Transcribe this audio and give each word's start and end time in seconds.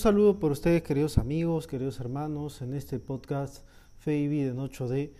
Un 0.00 0.04
saludo 0.04 0.40
por 0.40 0.50
ustedes, 0.50 0.82
queridos 0.82 1.18
amigos, 1.18 1.66
queridos 1.66 2.00
hermanos, 2.00 2.62
en 2.62 2.72
este 2.72 2.98
podcast 2.98 3.58
Fe 3.98 4.16
y 4.16 4.28
Vida 4.28 4.48
en 4.48 4.56
8D. 4.56 5.10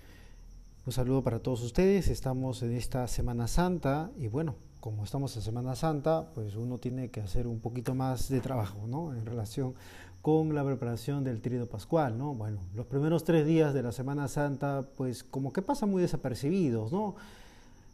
Un 0.87 0.93
saludo 0.95 1.23
para 1.23 1.39
todos 1.39 1.63
ustedes. 1.63 2.09
Estamos 2.09 2.63
en 2.63 2.73
esta 2.73 3.07
Semana 3.07 3.47
Santa 3.47 4.11
y 4.17 4.29
bueno, 4.29 4.55
como 4.81 5.05
estamos 5.05 5.37
en 5.37 5.43
Semana 5.43 5.77
Santa, 5.77 6.31
pues 6.35 6.57
uno 6.57 6.79
tiene 6.79 7.11
que 7.11 7.21
hacer 7.21 7.47
un 7.47 7.61
poquito 7.61 7.95
más 7.95 8.31
de 8.31 8.41
trabajo, 8.41 8.87
¿no? 8.87 9.13
En 9.13 9.27
relación 9.27 9.75
con 10.23 10.55
la 10.55 10.65
preparación 10.65 11.25
del 11.25 11.43
trío 11.43 11.69
pascual, 11.69 12.17
¿no? 12.17 12.33
Bueno, 12.33 12.61
los 12.75 12.87
primeros 12.87 13.23
tres 13.23 13.45
días 13.45 13.75
de 13.75 13.83
la 13.83 13.93
Semana 13.93 14.29
Santa, 14.29 14.87
pues 14.97 15.25
como 15.25 15.53
que 15.53 15.61
pasan 15.61 15.91
muy 15.91 16.01
desapercibidos, 16.01 16.91
¿no? 16.91 17.17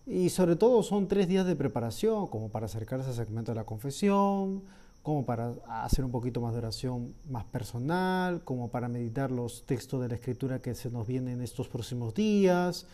Y 0.06 0.28
sobre 0.28 0.54
todo 0.54 0.84
son 0.84 1.08
tres 1.08 1.26
días 1.26 1.46
de 1.46 1.56
preparación, 1.56 2.28
como 2.28 2.48
para 2.48 2.66
acercarse 2.66 3.08
al 3.08 3.16
segmento 3.16 3.50
de 3.50 3.56
la 3.56 3.64
confesión, 3.64 4.62
como 5.06 5.24
para 5.24 5.54
hacer 5.68 6.04
un 6.04 6.10
poquito 6.10 6.40
más 6.40 6.52
de 6.52 6.58
oración 6.58 7.14
más 7.30 7.44
personal, 7.44 8.42
como 8.42 8.72
para 8.72 8.88
meditar 8.88 9.30
los 9.30 9.64
textos 9.64 10.02
de 10.02 10.08
la 10.08 10.16
escritura 10.16 10.60
que 10.60 10.74
se 10.74 10.90
nos 10.90 11.06
vienen 11.06 11.34
en 11.34 11.42
estos 11.42 11.68
próximos 11.68 12.12
días. 12.12 12.88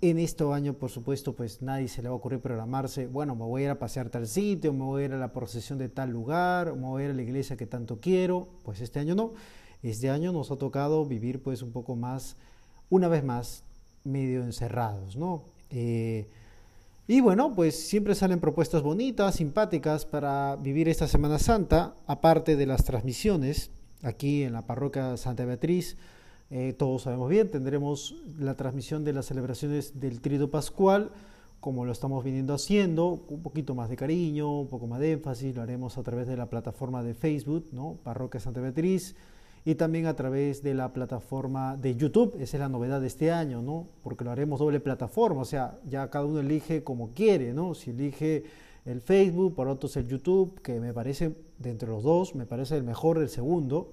En 0.00 0.18
este 0.18 0.50
año, 0.50 0.72
por 0.72 0.88
supuesto, 0.88 1.36
pues 1.36 1.60
nadie 1.60 1.86
se 1.88 2.00
le 2.00 2.08
va 2.08 2.14
a 2.14 2.16
ocurrir 2.16 2.40
programarse, 2.40 3.08
bueno, 3.08 3.34
me 3.34 3.44
voy 3.44 3.60
a 3.60 3.64
ir 3.66 3.70
a 3.72 3.78
pasear 3.78 4.08
tal 4.08 4.26
sitio, 4.26 4.72
me 4.72 4.84
voy 4.84 5.02
a 5.02 5.04
ir 5.04 5.12
a 5.12 5.18
la 5.18 5.34
procesión 5.34 5.78
de 5.78 5.90
tal 5.90 6.08
lugar, 6.08 6.74
me 6.74 6.86
voy 6.86 7.02
a 7.02 7.04
ir 7.04 7.10
a 7.10 7.14
la 7.14 7.20
iglesia 7.20 7.58
que 7.58 7.66
tanto 7.66 8.00
quiero. 8.00 8.48
Pues 8.62 8.80
este 8.80 8.98
año 8.98 9.14
no. 9.14 9.34
Este 9.82 10.08
año 10.08 10.32
nos 10.32 10.50
ha 10.50 10.56
tocado 10.56 11.04
vivir 11.04 11.42
pues 11.42 11.60
un 11.60 11.72
poco 11.72 11.94
más, 11.94 12.38
una 12.88 13.06
vez 13.08 13.22
más, 13.22 13.64
medio 14.02 14.44
encerrados, 14.44 15.14
¿no? 15.14 15.44
Eh, 15.68 16.30
y 17.10 17.22
bueno, 17.22 17.54
pues 17.54 17.88
siempre 17.88 18.14
salen 18.14 18.38
propuestas 18.38 18.82
bonitas, 18.82 19.36
simpáticas 19.36 20.04
para 20.04 20.56
vivir 20.56 20.90
esta 20.90 21.08
Semana 21.08 21.38
Santa, 21.38 21.94
aparte 22.06 22.54
de 22.54 22.66
las 22.66 22.84
transmisiones 22.84 23.70
aquí 24.02 24.42
en 24.42 24.52
la 24.52 24.66
parroquia 24.66 25.16
Santa 25.16 25.46
Beatriz. 25.46 25.96
Eh, 26.50 26.74
todos 26.74 27.02
sabemos 27.02 27.30
bien, 27.30 27.50
tendremos 27.50 28.14
la 28.38 28.56
transmisión 28.56 29.04
de 29.04 29.14
las 29.14 29.24
celebraciones 29.24 29.98
del 29.98 30.20
Trido 30.20 30.50
Pascual, 30.50 31.10
como 31.60 31.86
lo 31.86 31.92
estamos 31.92 32.22
viniendo 32.22 32.52
haciendo, 32.52 33.24
un 33.28 33.42
poquito 33.42 33.74
más 33.74 33.88
de 33.88 33.96
cariño, 33.96 34.60
un 34.60 34.68
poco 34.68 34.86
más 34.86 35.00
de 35.00 35.12
énfasis, 35.12 35.56
lo 35.56 35.62
haremos 35.62 35.96
a 35.96 36.02
través 36.02 36.28
de 36.28 36.36
la 36.36 36.50
plataforma 36.50 37.02
de 37.02 37.14
Facebook, 37.14 37.68
¿no? 37.72 37.96
Parroquia 38.04 38.38
Santa 38.38 38.60
Beatriz 38.60 39.16
y 39.64 39.74
también 39.74 40.06
a 40.06 40.14
través 40.14 40.62
de 40.62 40.74
la 40.74 40.92
plataforma 40.92 41.76
de 41.76 41.96
YouTube. 41.96 42.34
Esa 42.40 42.56
es 42.56 42.60
la 42.60 42.68
novedad 42.68 43.00
de 43.00 43.06
este 43.06 43.30
año, 43.30 43.62
¿no? 43.62 43.88
Porque 44.02 44.24
lo 44.24 44.30
haremos 44.30 44.60
doble 44.60 44.80
plataforma, 44.80 45.42
o 45.42 45.44
sea, 45.44 45.78
ya 45.86 46.08
cada 46.10 46.24
uno 46.24 46.40
elige 46.40 46.84
como 46.84 47.10
quiere, 47.10 47.52
¿no? 47.52 47.74
Si 47.74 47.90
elige 47.90 48.44
el 48.84 49.00
Facebook, 49.00 49.54
por 49.54 49.68
otros 49.68 49.96
el 49.96 50.08
YouTube, 50.08 50.60
que 50.62 50.80
me 50.80 50.94
parece, 50.94 51.34
de 51.58 51.70
entre 51.70 51.88
los 51.88 52.02
dos, 52.02 52.34
me 52.34 52.46
parece 52.46 52.76
el 52.76 52.84
mejor 52.84 53.18
el 53.18 53.28
segundo, 53.28 53.92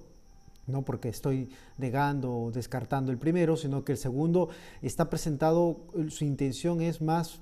no 0.66 0.82
porque 0.82 1.08
estoy 1.08 1.48
negando 1.78 2.32
o 2.32 2.50
descartando 2.50 3.12
el 3.12 3.18
primero, 3.18 3.56
sino 3.56 3.84
que 3.84 3.92
el 3.92 3.98
segundo 3.98 4.48
está 4.82 5.10
presentado, 5.10 5.80
su 6.08 6.24
intención 6.24 6.80
es 6.80 7.00
más 7.00 7.40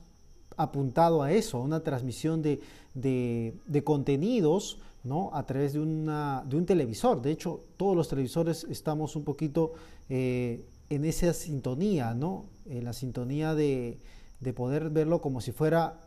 apuntado 0.57 1.23
a 1.23 1.33
eso, 1.33 1.59
a 1.59 1.63
una 1.63 1.83
transmisión 1.83 2.43
de, 2.43 2.61
de, 2.95 3.55
de 3.67 3.85
contenidos 3.85 4.79
¿no? 5.05 5.31
a 5.35 5.47
través 5.47 5.75
de, 5.75 5.81
una, 5.81 6.45
de 6.49 6.57
un 6.57 6.67
televisor. 6.67 7.23
De 7.23 7.31
hecho, 7.31 7.65
todos 7.77 7.95
los 7.97 8.09
televisores 8.09 8.65
estamos 8.65 9.17
un 9.17 9.25
poquito 9.25 9.75
eh, 10.09 10.65
en 10.91 11.05
esa 11.05 11.33
sintonía, 11.33 12.15
¿no? 12.15 12.47
en 12.67 12.85
la 12.85 12.93
sintonía 12.93 13.55
de, 13.55 13.99
de, 14.41 14.53
poder 14.53 14.91
verlo 14.91 15.21
como 15.21 15.41
si 15.41 15.53
fuera 15.53 16.01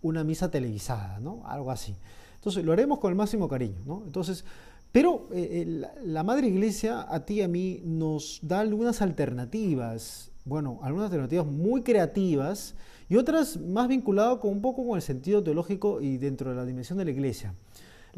una 0.00 0.24
misa 0.24 0.50
televisada, 0.50 1.18
¿no? 1.20 1.42
algo 1.44 1.70
así. 1.70 1.96
Entonces, 2.36 2.64
lo 2.64 2.72
haremos 2.72 3.00
con 3.00 3.10
el 3.10 3.16
máximo 3.16 3.48
cariño. 3.48 3.80
¿no? 3.84 4.02
Entonces, 4.06 4.44
pero 4.92 5.28
eh, 5.32 5.82
la 6.02 6.22
Madre 6.22 6.46
Iglesia 6.48 7.06
a 7.08 7.24
ti 7.26 7.34
y 7.34 7.42
a 7.42 7.48
mí 7.48 7.82
nos 7.84 8.40
da 8.42 8.60
algunas 8.60 9.02
alternativas, 9.02 10.30
bueno, 10.44 10.78
algunas 10.82 11.06
alternativas 11.06 11.46
muy 11.46 11.82
creativas 11.82 12.74
y 13.08 13.16
otras 13.16 13.58
más 13.58 13.88
vinculadas 13.88 14.38
con 14.38 14.50
un 14.50 14.62
poco 14.62 14.86
con 14.86 14.96
el 14.96 15.02
sentido 15.02 15.42
teológico 15.42 16.00
y 16.00 16.16
dentro 16.16 16.50
de 16.50 16.56
la 16.56 16.64
dimensión 16.64 16.98
de 16.98 17.04
la 17.04 17.10
Iglesia. 17.10 17.54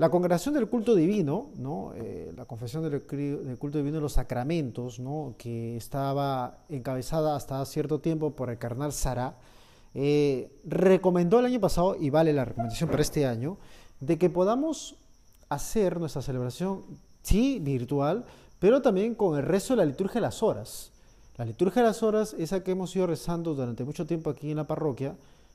La 0.00 0.08
congregación 0.08 0.54
del 0.54 0.66
culto 0.66 0.94
divino, 0.94 1.50
¿no? 1.58 1.92
Eh, 1.94 2.32
la 2.34 2.46
confesión 2.46 2.82
del, 2.82 3.02
culto 3.58 3.76
divino 3.76 3.96
de 3.96 4.00
los 4.00 4.14
sacramentos, 4.14 4.98
que 5.36 5.76
estaba 5.76 6.60
encabezada 6.70 7.36
hasta 7.36 7.62
cierto 7.66 8.00
tiempo 8.00 8.30
por 8.30 8.48
el 8.48 8.56
carnal 8.56 8.94
Sara, 8.94 9.36
eh, 9.92 10.58
recomendó 10.64 11.38
el 11.40 11.44
año 11.44 11.60
pasado, 11.60 11.96
y 12.00 12.08
vale 12.08 12.32
la 12.32 12.46
recomendación 12.46 12.88
para 12.88 13.02
este 13.02 13.26
año, 13.26 13.58
de 14.00 14.16
que 14.16 14.30
podamos 14.30 14.96
hacer 15.50 16.00
nuestra 16.00 16.22
celebración, 16.22 16.80
sí, 17.20 17.58
virtual, 17.60 18.24
pero 18.58 18.80
también 18.80 19.14
con 19.14 19.36
el 19.36 19.44
resto 19.44 19.74
de 19.74 19.84
la 19.84 19.84
liturgia 19.84 20.14
de 20.14 20.22
las 20.22 20.42
horas. 20.42 20.92
La 21.36 21.44
liturgia 21.44 21.82
de 21.82 21.88
las 21.88 22.02
horas, 22.02 22.34
esa 22.38 22.64
que 22.64 22.70
hemos 22.70 22.96
ido 22.96 23.06
rezando 23.06 23.54
durante 23.54 23.84
mucho 23.84 24.06
tiempo 24.06 24.30
aquí 24.30 24.50
en 24.50 24.56
la 24.56 24.66
parroquia, 24.66 25.14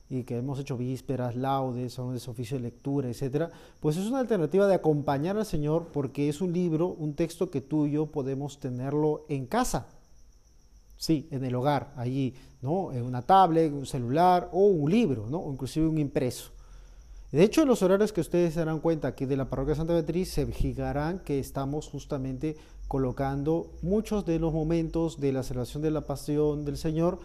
y 0.09 0.23
que 0.23 0.37
hemos 0.37 0.59
hecho 0.59 0.77
vísperas, 0.77 1.35
laudes, 1.35 1.97
oficio 1.99 2.57
de 2.57 2.63
lectura, 2.63 3.09
etcétera, 3.09 3.49
pues 3.79 3.97
es 3.97 4.05
una 4.05 4.19
alternativa 4.19 4.67
de 4.67 4.75
acompañar 4.75 5.37
al 5.37 5.45
Señor 5.45 5.87
porque 5.91 6.29
es 6.29 6.41
un 6.41 6.53
libro, 6.53 6.87
un 6.87 7.15
texto 7.15 7.49
que 7.49 7.61
tú 7.61 7.87
y 7.87 7.91
yo 7.91 8.05
podemos 8.07 8.59
tenerlo 8.59 9.25
en 9.29 9.47
casa. 9.47 9.87
Sí, 10.97 11.27
en 11.31 11.43
el 11.43 11.55
hogar, 11.55 11.93
allí, 11.97 12.35
¿no? 12.61 12.93
En 12.93 13.03
una 13.03 13.21
tablet, 13.21 13.71
un 13.73 13.85
celular 13.85 14.49
o 14.53 14.67
un 14.67 14.89
libro, 14.89 15.27
¿no? 15.29 15.39
O 15.39 15.51
inclusive 15.51 15.87
un 15.87 15.97
impreso. 15.97 16.51
De 17.31 17.43
hecho, 17.43 17.63
en 17.63 17.67
los 17.67 17.81
horarios 17.81 18.13
que 18.13 18.21
ustedes 18.21 18.53
se 18.53 18.59
darán 18.59 18.79
cuenta 18.79 19.09
aquí 19.09 19.25
de 19.25 19.35
la 19.35 19.49
parroquia 19.49 19.75
Santa 19.75 19.93
Beatriz, 19.93 20.31
se 20.31 20.45
fijarán 20.45 21.19
que 21.19 21.39
estamos 21.39 21.89
justamente 21.89 22.55
colocando 22.87 23.71
muchos 23.81 24.25
de 24.25 24.39
los 24.39 24.53
momentos 24.53 25.19
de 25.19 25.33
la 25.33 25.43
celebración 25.43 25.83
de 25.83 25.91
la 25.91 26.01
pasión 26.01 26.63
del 26.63 26.77
Señor, 26.77 27.19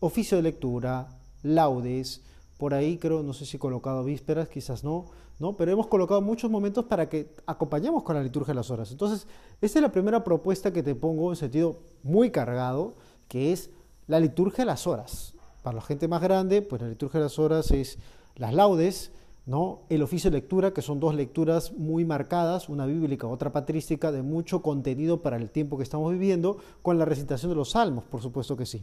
oficio 0.00 0.38
de 0.38 0.42
lectura, 0.44 1.15
laudes, 1.54 2.22
por 2.58 2.74
ahí 2.74 2.96
creo, 2.98 3.22
no 3.22 3.32
sé 3.32 3.44
si 3.46 3.56
he 3.56 3.60
colocado 3.60 4.02
vísperas, 4.04 4.48
quizás 4.48 4.82
no, 4.82 5.06
¿no? 5.38 5.56
Pero 5.56 5.72
hemos 5.72 5.86
colocado 5.88 6.22
muchos 6.22 6.50
momentos 6.50 6.86
para 6.86 7.08
que 7.08 7.34
acompañemos 7.46 8.02
con 8.02 8.16
la 8.16 8.22
liturgia 8.22 8.52
de 8.52 8.56
las 8.56 8.70
horas. 8.70 8.90
Entonces, 8.90 9.26
esta 9.60 9.78
es 9.78 9.82
la 9.82 9.92
primera 9.92 10.24
propuesta 10.24 10.72
que 10.72 10.82
te 10.82 10.94
pongo 10.94 11.30
en 11.30 11.36
sentido 11.36 11.80
muy 12.02 12.30
cargado, 12.30 12.94
que 13.28 13.52
es 13.52 13.70
la 14.06 14.20
liturgia 14.20 14.64
de 14.64 14.66
las 14.66 14.86
horas. 14.86 15.34
Para 15.62 15.76
la 15.76 15.82
gente 15.82 16.08
más 16.08 16.22
grande, 16.22 16.62
pues 16.62 16.80
la 16.80 16.88
liturgia 16.88 17.20
de 17.20 17.24
las 17.24 17.38
horas 17.38 17.70
es 17.70 17.98
las 18.36 18.54
laudes, 18.54 19.10
¿no? 19.44 19.80
El 19.88 20.02
oficio 20.02 20.30
de 20.30 20.38
lectura, 20.38 20.72
que 20.72 20.82
son 20.82 21.00
dos 21.00 21.14
lecturas 21.14 21.72
muy 21.72 22.04
marcadas, 22.04 22.68
una 22.68 22.86
bíblica, 22.86 23.26
otra 23.26 23.52
patrística, 23.52 24.12
de 24.12 24.22
mucho 24.22 24.62
contenido 24.62 25.22
para 25.22 25.36
el 25.36 25.50
tiempo 25.50 25.76
que 25.76 25.82
estamos 25.82 26.10
viviendo, 26.12 26.56
con 26.82 26.98
la 26.98 27.04
recitación 27.04 27.50
de 27.50 27.56
los 27.56 27.70
salmos, 27.70 28.04
por 28.04 28.22
supuesto 28.22 28.56
que 28.56 28.66
sí. 28.66 28.82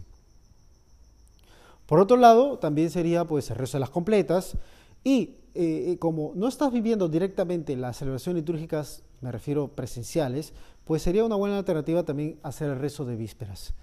Por 1.86 2.00
otro 2.00 2.18
lado, 2.18 2.60
también 2.60 2.90
sería 2.90 3.26
pues 3.26 3.50
el 3.50 3.58
rezo 3.58 3.78
de 3.78 3.82
las 3.82 3.90
completas 3.90 4.58
y 5.04 5.36
eh, 5.56 5.92
eh, 5.92 5.98
como 6.00 6.32
no 6.36 6.48
estás 6.48 6.72
viviendo 6.72 7.08
directamente 7.10 7.76
las 7.76 7.98
celebraciones 7.98 8.42
litúrgicas, 8.42 9.04
me 9.22 9.32
refiero 9.32 9.68
presenciales, 9.68 10.54
pues 10.84 11.02
sería 11.02 11.24
una 11.24 11.36
buena 11.36 11.58
alternativa 11.58 12.04
también 12.04 12.40
hacer 12.42 12.72
el 12.72 12.80
rezo 12.80 13.06
de 13.06 13.16
vísperas. 13.16 13.74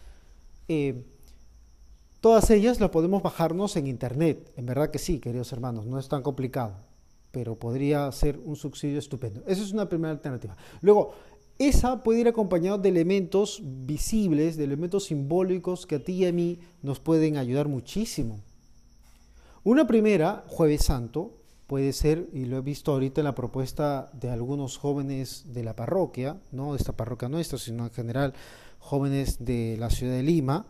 Eh, 0.66 1.04
todas 2.20 2.50
ellas 2.50 2.80
las 2.80 2.90
podemos 2.90 3.22
bajarnos 3.22 3.76
en 3.76 3.86
internet, 3.86 4.52
en 4.56 4.66
verdad 4.66 4.90
que 4.90 4.98
sí, 4.98 5.20
queridos 5.20 5.52
hermanos, 5.52 5.86
no 5.86 5.98
es 5.98 6.08
tan 6.08 6.22
complicado, 6.22 6.74
pero 7.30 7.54
podría 7.54 8.10
ser 8.10 8.40
un 8.44 8.56
subsidio 8.56 8.98
estupendo. 8.98 9.42
Esa 9.46 9.62
es 9.62 9.72
una 9.72 9.88
primera 9.88 10.12
alternativa. 10.12 10.56
Luego, 10.80 11.12
esa 11.60 12.02
puede 12.02 12.20
ir 12.20 12.28
acompañada 12.28 12.78
de 12.78 12.88
elementos 12.88 13.60
visibles, 13.62 14.56
de 14.56 14.64
elementos 14.64 15.04
simbólicos 15.04 15.86
que 15.86 15.96
a 15.96 16.02
ti 16.02 16.12
y 16.14 16.26
a 16.26 16.32
mí 16.32 16.58
nos 16.82 17.00
pueden 17.00 17.36
ayudar 17.36 17.68
muchísimo. 17.68 18.40
Una 19.62 19.86
primera, 19.86 20.42
jueves 20.48 20.84
santo, 20.84 21.36
puede 21.66 21.92
ser, 21.92 22.30
y 22.32 22.46
lo 22.46 22.56
he 22.56 22.62
visto 22.62 22.92
ahorita 22.92 23.20
en 23.20 23.26
la 23.26 23.34
propuesta 23.34 24.10
de 24.14 24.30
algunos 24.30 24.78
jóvenes 24.78 25.52
de 25.52 25.62
la 25.62 25.76
parroquia, 25.76 26.40
no 26.50 26.72
de 26.72 26.78
esta 26.78 26.96
parroquia 26.96 27.28
nuestra, 27.28 27.58
sino 27.58 27.84
en 27.84 27.90
general 27.90 28.32
jóvenes 28.78 29.44
de 29.44 29.76
la 29.78 29.90
ciudad 29.90 30.14
de 30.14 30.22
Lima, 30.22 30.64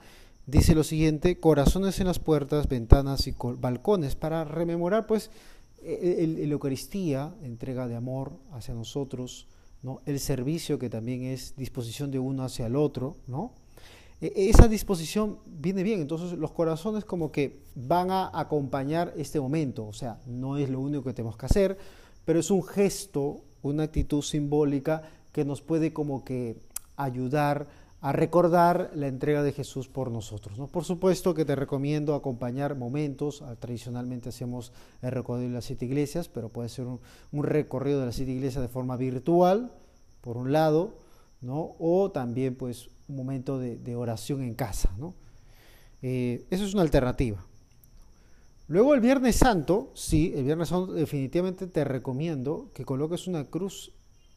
dice 0.47 0.75
lo 0.75 0.83
siguiente, 0.83 1.39
corazones 1.39 2.01
en 2.01 2.09
las 2.09 2.19
puertas, 2.19 2.69
ventanas 2.69 3.29
y 3.29 3.35
balcones, 3.39 4.17
para 4.17 4.43
rememorar 4.43 5.07
pues 5.07 5.31
e-, 5.85 6.27
la 6.27 6.53
Eucaristía, 6.53 7.33
entrega 7.45 7.87
de 7.87 7.95
amor 7.95 8.33
hacia 8.51 8.75
nosotros, 8.75 9.47
el 10.07 10.21
servicio 10.21 10.79
que 10.79 10.91
también 10.91 11.23
es 11.25 11.57
disposición 11.57 12.11
de 12.11 12.19
uno 12.19 12.45
hacia 12.45 12.67
el 12.67 12.77
otro, 12.77 13.17
¿no? 13.27 13.53
E, 14.21 14.51
esa 14.51 14.69
disposición 14.69 15.39
viene 15.47 15.83
bien, 15.83 16.01
entonces 16.01 16.39
los 16.39 16.53
corazones 16.53 17.05
como 17.05 17.33
que 17.33 17.63
van 17.75 18.11
a 18.11 18.31
acompañar 18.39 19.15
este 19.17 19.41
momento, 19.41 19.87
o 19.87 19.93
sea, 19.93 20.21
no 20.27 20.59
es 20.59 20.69
lo 20.69 20.81
único 20.81 21.05
que 21.05 21.15
tenemos 21.15 21.37
que 21.37 21.47
hacer, 21.47 21.79
pero 22.25 22.41
es 22.41 22.51
un 22.51 22.63
gesto, 22.63 23.41
una 23.63 23.85
actitud 23.85 24.23
simbólica 24.23 25.03
que 25.33 25.45
nos 25.45 25.63
puede 25.63 25.93
como 25.93 26.25
que 26.25 26.57
ayudar 26.97 27.69
a 28.03 28.13
recordar 28.13 28.91
la 28.95 29.09
entrega 29.09 29.43
de 29.43 29.53
Jesús 29.53 29.89
por 29.89 30.11
nosotros. 30.11 30.59
¿no? 30.59 30.69
Por 30.69 30.85
supuesto 30.85 31.35
que 31.35 31.45
te 31.45 31.55
recomiendo 31.55 32.15
acompañar 32.15 32.75
momentos, 32.75 33.43
ah, 33.43 33.57
tradicionalmente 33.59 34.31
hacemos 34.31 34.73
el 35.03 35.11
recorrido 35.11 35.49
de 35.49 35.55
las 35.55 35.67
siete 35.67 35.85
iglesias, 35.85 36.29
pero 36.29 36.49
puede 36.49 36.71
ser 36.71 36.87
un, 36.87 37.01
recorrido 37.43 38.01
de 38.01 38.07
las 38.07 38.15
siete 38.15 38.33
iglesias 38.33 38.63
de 38.63 38.69
forma 38.69 38.97
virtual, 38.97 39.71
por 40.23 40.39
un 40.39 40.51
lado, 40.53 40.95
¿no? 41.43 41.75
o 41.79 42.11
también 42.11 42.55
pues 42.55 42.89
un 43.09 43.17
momento 43.17 43.59
de, 43.59 43.97
oración 43.97 44.43
en 44.43 44.55
casa. 44.55 44.91
¿no? 44.99 45.15
Eh, 46.01 46.47
eso 46.51 46.65
es 46.65 46.73
una 46.73 46.83
alternativa. 46.83 47.45
Luego 48.67 48.95
el 48.95 49.01
Viernes 49.01 49.37
Santo, 49.37 49.91
sí, 49.95 50.33
el 50.35 50.45
Viernes 50.45 50.69
Santo 50.69 50.93
definitivamente 50.93 51.67
te 51.67 51.85
recomiendo 51.85 52.71
que 52.73 52.85
coloques 52.87 53.27
una 53.27 53.45
cruz 53.45 53.93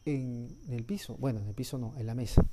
en 0.05 0.57
el 0.69 0.83
piso, 0.83 1.15
bueno, 1.17 1.39
en 1.39 1.47
el 1.47 1.53
piso 1.53 1.77
no, 1.77 1.93
en 1.97 2.07
la 2.07 2.15
mesa 2.15 2.43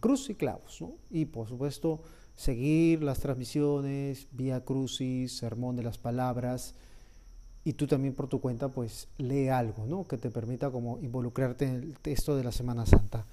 cruz 0.00 0.30
y 0.30 0.34
clavos, 0.34 0.80
¿no? 0.80 0.94
Y 1.10 1.26
por 1.26 1.48
supuesto, 1.48 2.00
seguir 2.36 3.02
las 3.02 3.20
transmisiones, 3.20 4.28
vía 4.32 4.64
crucis, 4.64 5.36
sermón 5.36 5.76
de 5.76 5.82
las 5.82 5.98
palabras, 5.98 6.74
y 7.64 7.74
tú 7.74 7.86
también 7.86 8.14
por 8.14 8.28
tu 8.28 8.40
cuenta, 8.40 8.68
pues 8.68 9.08
lee 9.18 9.48
algo, 9.48 9.84
¿no? 9.86 10.06
Que 10.06 10.16
te 10.16 10.30
permita 10.30 10.70
como 10.70 10.98
involucrarte 11.00 11.66
en 11.66 11.74
el 11.74 11.98
texto 11.98 12.36
de 12.36 12.44
la 12.44 12.52
Semana 12.52 12.86
Santa. 12.86 13.26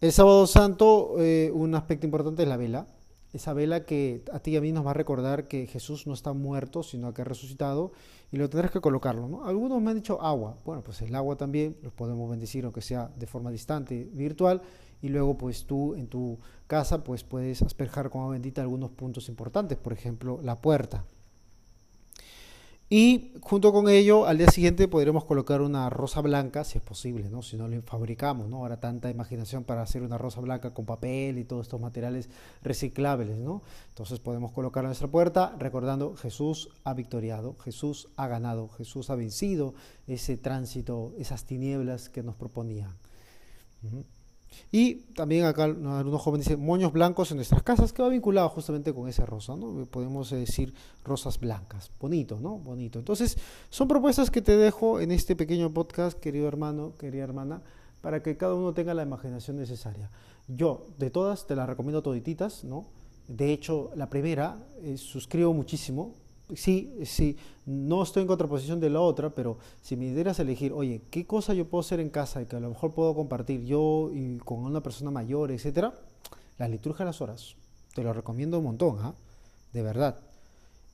El 0.00 0.12
sábado 0.12 0.46
santo, 0.46 1.16
eh, 1.18 1.50
un 1.52 1.74
aspecto 1.74 2.06
importante 2.06 2.42
es 2.42 2.48
la 2.48 2.56
vela. 2.56 2.86
Esa 3.34 3.52
vela 3.52 3.84
que 3.84 4.22
a 4.32 4.38
ti 4.38 4.52
y 4.52 4.56
a 4.56 4.60
mí 4.60 4.70
nos 4.72 4.86
va 4.86 4.92
a 4.92 4.94
recordar 4.94 5.48
que 5.48 5.66
Jesús 5.66 6.06
no 6.06 6.14
está 6.14 6.32
muerto, 6.32 6.84
sino 6.84 7.12
que 7.12 7.22
ha 7.22 7.24
resucitado, 7.24 7.92
y 8.30 8.36
lo 8.36 8.48
tendrás 8.48 8.70
que 8.70 8.80
colocarlo, 8.80 9.28
¿no? 9.28 9.44
Algunos 9.44 9.82
me 9.82 9.90
han 9.90 9.96
dicho 9.96 10.22
agua. 10.22 10.56
Bueno, 10.64 10.82
pues 10.82 11.02
el 11.02 11.14
agua 11.14 11.36
también 11.36 11.76
lo 11.82 11.90
podemos 11.90 12.30
bendecir, 12.30 12.64
aunque 12.64 12.80
sea 12.80 13.10
de 13.16 13.26
forma 13.26 13.50
distante, 13.50 14.08
virtual, 14.12 14.62
y 15.02 15.08
luego 15.08 15.36
pues 15.36 15.66
tú 15.66 15.94
en 15.96 16.06
tu 16.06 16.38
casa 16.66 17.04
pues 17.04 17.24
puedes 17.24 17.60
asperjar 17.60 18.08
con 18.08 18.22
agua 18.22 18.34
bendita 18.34 18.62
algunos 18.62 18.90
puntos 18.90 19.28
importantes, 19.28 19.76
por 19.76 19.92
ejemplo 19.92 20.40
la 20.42 20.60
puerta. 20.60 21.04
Y 22.90 23.32
junto 23.40 23.72
con 23.72 23.88
ello, 23.88 24.26
al 24.26 24.36
día 24.36 24.50
siguiente 24.50 24.88
podremos 24.88 25.24
colocar 25.24 25.62
una 25.62 25.88
rosa 25.88 26.20
blanca, 26.20 26.64
si 26.64 26.76
es 26.76 26.84
posible, 26.84 27.30
¿no? 27.30 27.40
Si 27.40 27.56
no 27.56 27.66
lo 27.66 27.80
fabricamos, 27.82 28.48
¿no? 28.48 28.58
Ahora 28.58 28.78
tanta 28.78 29.10
imaginación 29.10 29.64
para 29.64 29.82
hacer 29.82 30.02
una 30.02 30.18
rosa 30.18 30.40
blanca 30.42 30.74
con 30.74 30.84
papel 30.84 31.38
y 31.38 31.44
todos 31.44 31.62
estos 31.66 31.80
materiales 31.80 32.28
reciclables, 32.62 33.38
¿no? 33.38 33.62
Entonces 33.88 34.20
podemos 34.20 34.52
colocar 34.52 34.84
nuestra 34.84 35.08
puerta 35.08 35.56
recordando 35.58 36.14
Jesús 36.16 36.68
ha 36.84 36.92
victoriado, 36.92 37.56
Jesús 37.64 38.08
ha 38.16 38.28
ganado, 38.28 38.68
Jesús 38.68 39.08
ha 39.08 39.14
vencido 39.14 39.74
ese 40.06 40.36
tránsito, 40.36 41.14
esas 41.18 41.44
tinieblas 41.44 42.10
que 42.10 42.22
nos 42.22 42.36
proponían. 42.36 42.94
Y 44.72 44.94
también 45.14 45.44
acá 45.44 45.64
algunos 45.64 46.20
jóvenes 46.20 46.46
dicen 46.46 46.64
moños 46.64 46.92
blancos 46.92 47.30
en 47.30 47.36
nuestras 47.36 47.62
casas, 47.62 47.92
que 47.92 48.02
va 48.02 48.08
vinculado 48.08 48.48
justamente 48.48 48.92
con 48.92 49.08
ese 49.08 49.24
rosa, 49.24 49.56
¿no? 49.56 49.86
Podemos 49.86 50.30
decir 50.30 50.74
rosas 51.04 51.38
blancas. 51.38 51.90
Bonito, 52.00 52.38
¿no? 52.40 52.58
Bonito. 52.58 52.98
Entonces, 52.98 53.38
son 53.70 53.88
propuestas 53.88 54.30
que 54.30 54.42
te 54.42 54.56
dejo 54.56 55.00
en 55.00 55.12
este 55.12 55.36
pequeño 55.36 55.72
podcast, 55.72 56.18
querido 56.18 56.48
hermano, 56.48 56.94
querida 56.98 57.24
hermana, 57.24 57.62
para 58.00 58.22
que 58.22 58.36
cada 58.36 58.54
uno 58.54 58.74
tenga 58.74 58.94
la 58.94 59.02
imaginación 59.02 59.56
necesaria. 59.56 60.10
Yo, 60.48 60.86
de 60.98 61.10
todas, 61.10 61.46
te 61.46 61.56
las 61.56 61.68
recomiendo 61.68 62.02
todititas, 62.02 62.64
¿no? 62.64 62.86
De 63.28 63.52
hecho, 63.52 63.90
la 63.96 64.10
primera, 64.10 64.58
eh, 64.82 64.98
suscribo 64.98 65.54
muchísimo, 65.54 66.14
sí, 66.54 66.98
sí, 67.04 67.36
no 67.66 68.02
estoy 68.02 68.22
en 68.22 68.28
contraposición 68.28 68.80
de 68.80 68.90
la 68.90 69.00
otra, 69.00 69.34
pero 69.34 69.58
si 69.80 69.96
me 69.96 70.12
dieras 70.12 70.38
a 70.38 70.42
elegir, 70.42 70.72
oye, 70.72 71.02
¿qué 71.10 71.26
cosa 71.26 71.54
yo 71.54 71.68
puedo 71.68 71.80
hacer 71.80 72.00
en 72.00 72.10
casa 72.10 72.42
y 72.42 72.46
que 72.46 72.56
a 72.56 72.60
lo 72.60 72.68
mejor 72.68 72.92
puedo 72.92 73.14
compartir 73.14 73.64
yo 73.64 74.10
y 74.12 74.38
con 74.38 74.58
una 74.60 74.82
persona 74.82 75.10
mayor, 75.10 75.50
etcétera? 75.50 75.98
La 76.58 76.68
liturgia 76.68 77.04
de 77.04 77.10
las 77.10 77.20
horas. 77.20 77.56
Te 77.94 78.02
lo 78.02 78.12
recomiendo 78.12 78.58
un 78.58 78.64
montón, 78.64 78.98
¿ah? 79.00 79.14
De 79.72 79.82
verdad. 79.82 80.20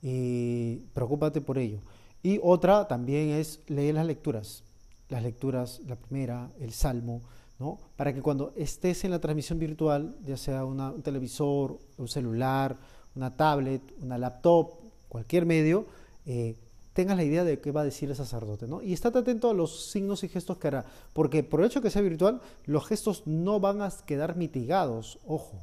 Y 0.01 0.77
preocúpate 0.93 1.41
por 1.41 1.57
ello. 1.57 1.79
Y 2.23 2.39
otra 2.43 2.87
también 2.87 3.29
es 3.29 3.61
leer 3.67 3.95
las 3.95 4.05
lecturas. 4.05 4.63
Las 5.09 5.23
lecturas, 5.23 5.81
la 5.87 5.95
primera, 5.95 6.51
el 6.59 6.71
salmo, 6.71 7.21
¿no? 7.59 7.79
Para 7.95 8.13
que 8.13 8.21
cuando 8.21 8.53
estés 8.55 9.03
en 9.03 9.11
la 9.11 9.19
transmisión 9.19 9.59
virtual, 9.59 10.15
ya 10.25 10.37
sea 10.37 10.63
un 10.65 11.01
televisor, 11.01 11.77
un 11.97 12.07
celular, 12.07 12.77
una 13.15 13.35
tablet, 13.35 13.81
una 14.01 14.17
laptop, 14.17 14.80
cualquier 15.11 15.45
medio, 15.45 15.87
eh, 16.25 16.55
tengas 16.93 17.17
la 17.17 17.25
idea 17.25 17.43
de 17.43 17.59
qué 17.59 17.73
va 17.73 17.81
a 17.81 17.83
decir 17.83 18.09
el 18.09 18.15
sacerdote, 18.15 18.65
¿no? 18.65 18.81
Y 18.81 18.93
estate 18.93 19.19
atento 19.19 19.49
a 19.49 19.53
los 19.53 19.91
signos 19.91 20.23
y 20.23 20.29
gestos 20.29 20.57
que 20.57 20.67
hará, 20.69 20.85
porque 21.11 21.43
por 21.43 21.59
el 21.59 21.65
hecho 21.65 21.81
que 21.81 21.89
sea 21.89 22.01
virtual, 22.01 22.39
los 22.65 22.87
gestos 22.87 23.23
no 23.25 23.59
van 23.59 23.81
a 23.81 23.91
quedar 24.05 24.37
mitigados, 24.37 25.19
ojo. 25.27 25.57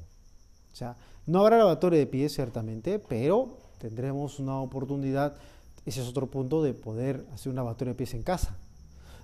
O 0.71 0.77
sea, 0.77 0.97
no 1.25 1.41
habrá 1.41 1.57
lavatorio 1.57 1.99
de 1.99 2.07
pies 2.07 2.35
ciertamente, 2.35 2.99
pero 2.99 3.57
tendremos 3.79 4.39
una 4.39 4.61
oportunidad, 4.61 5.35
ese 5.87 6.03
es 6.03 6.09
otro 6.09 6.27
punto, 6.27 6.63
de 6.63 6.75
poder 6.75 7.25
hacer 7.33 7.49
un 7.49 7.57
lavatorio 7.57 7.95
de 7.95 7.99
pies 7.99 8.13
en 8.13 8.23
casa. 8.23 8.55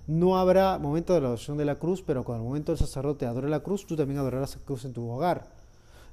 No 0.07 0.39
habrá 0.39 0.79
momento 0.79 1.13
de 1.13 1.21
la 1.21 1.27
adoración 1.27 1.55
de 1.55 1.65
la 1.65 1.75
cruz, 1.75 2.01
pero 2.01 2.23
cuando 2.23 2.43
el 2.43 2.47
momento 2.47 2.71
del 2.71 2.79
sacerdote 2.79 3.27
adore 3.27 3.47
la 3.47 3.59
cruz, 3.59 3.85
tú 3.85 3.95
también 3.95 4.19
adorarás 4.19 4.55
la 4.55 4.63
cruz 4.63 4.85
en 4.85 4.93
tu 4.93 5.07
hogar. 5.07 5.54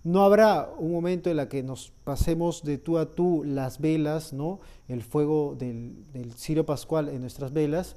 No 0.04 0.24
habrá 0.24 0.68
un 0.78 0.90
momento 0.90 1.30
en 1.30 1.38
el 1.38 1.48
que 1.48 1.62
nos 1.62 1.92
pasemos 2.02 2.64
de 2.64 2.78
tú 2.78 2.98
a 2.98 3.10
tú 3.10 3.44
las 3.44 3.80
velas, 3.80 4.32
¿no? 4.32 4.60
el 4.88 5.02
fuego 5.02 5.54
del, 5.56 6.10
del 6.12 6.32
cirio 6.34 6.66
pascual 6.66 7.08
en 7.08 7.20
nuestras 7.20 7.52
velas, 7.52 7.96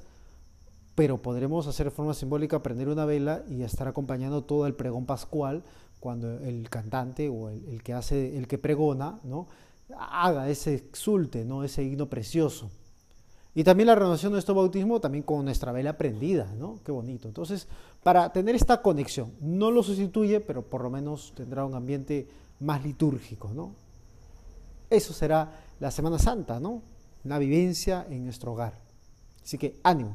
pero 0.94 1.20
podremos 1.20 1.66
hacer 1.66 1.86
de 1.86 1.90
forma 1.90 2.14
simbólica 2.14 2.62
prender 2.62 2.88
una 2.88 3.04
vela 3.04 3.44
y 3.48 3.62
estar 3.62 3.88
acompañando 3.88 4.44
todo 4.44 4.66
el 4.66 4.74
pregón 4.74 5.04
pascual 5.04 5.62
cuando 6.00 6.38
el 6.38 6.68
cantante 6.70 7.28
o 7.28 7.48
el, 7.48 7.82
que 7.82 7.92
hace, 7.92 8.36
el 8.38 8.46
que 8.46 8.58
pregona, 8.58 9.18
¿no? 9.24 9.48
haga 9.98 10.48
ese 10.48 10.74
exulte, 10.74 11.44
¿no? 11.44 11.64
ese 11.64 11.82
himno 11.82 12.08
precioso. 12.08 12.70
Y 13.56 13.64
también 13.64 13.86
la 13.86 13.94
renovación 13.94 14.32
de 14.32 14.34
nuestro 14.34 14.54
bautismo, 14.54 15.00
también 15.00 15.24
con 15.24 15.42
nuestra 15.42 15.72
vela 15.72 15.96
prendida, 15.96 16.52
¿no? 16.58 16.78
Qué 16.84 16.92
bonito. 16.92 17.26
Entonces, 17.26 17.66
para 18.02 18.30
tener 18.30 18.54
esta 18.54 18.82
conexión, 18.82 19.32
no 19.40 19.70
lo 19.70 19.82
sustituye, 19.82 20.40
pero 20.40 20.60
por 20.60 20.82
lo 20.82 20.90
menos 20.90 21.32
tendrá 21.34 21.64
un 21.64 21.74
ambiente 21.74 22.28
más 22.60 22.84
litúrgico, 22.84 23.48
¿no? 23.54 23.72
Eso 24.90 25.14
será 25.14 25.58
la 25.80 25.90
Semana 25.90 26.18
Santa, 26.18 26.60
¿no? 26.60 26.82
Una 27.24 27.38
vivencia 27.38 28.06
en 28.10 28.24
nuestro 28.24 28.52
hogar. 28.52 28.74
Así 29.42 29.56
que 29.56 29.80
ánimo. 29.82 30.10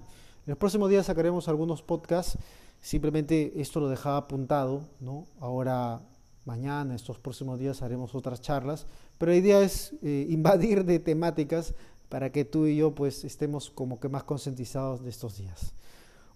En 0.46 0.52
los 0.52 0.58
próximos 0.60 0.92
días 0.92 1.08
sacaremos 1.08 1.48
algunos 1.48 1.82
podcasts. 1.82 2.38
Simplemente 2.80 3.60
esto 3.60 3.80
lo 3.80 3.90
dejaba 3.90 4.18
apuntado, 4.18 4.84
¿no? 5.00 5.26
Ahora, 5.40 6.00
mañana, 6.46 6.94
estos 6.94 7.18
próximos 7.18 7.58
días 7.58 7.82
haremos 7.82 8.14
otras 8.14 8.40
charlas. 8.40 8.86
Pero 9.18 9.32
la 9.32 9.38
idea 9.40 9.62
es 9.62 9.96
eh, 10.04 10.28
invadir 10.30 10.86
de 10.86 11.00
temáticas 11.00 11.74
para 12.12 12.30
que 12.30 12.44
tú 12.44 12.68
y 12.68 12.76
yo 12.76 12.94
pues 12.94 13.24
estemos 13.24 13.72
como 13.72 14.02
que 14.02 14.10
más 14.10 14.24
concientizados 14.26 15.02
de 15.02 15.10
estos 15.10 15.38
días. 15.38 15.74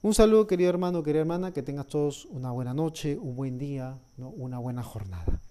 Un 0.02 0.14
saludo 0.14 0.48
querido 0.48 0.70
hermano, 0.70 1.04
querida 1.04 1.20
hermana, 1.20 1.52
que 1.52 1.64
tengas 1.64 1.88
todos 1.88 2.26
una 2.32 2.50
buena 2.50 2.74
noche, 2.74 3.18
un 3.18 3.36
buen 3.36 3.58
día, 3.58 4.00
¿no? 4.16 4.30
una 4.30 4.58
buena 4.58 4.84
jornada. 4.84 5.42